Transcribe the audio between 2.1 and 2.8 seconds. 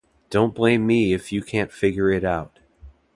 out.